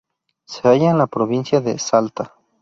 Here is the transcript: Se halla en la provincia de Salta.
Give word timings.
Se 0.47 0.67
halla 0.67 0.89
en 0.89 0.97
la 0.97 1.05
provincia 1.05 1.61
de 1.61 1.77
Salta. 1.77 2.33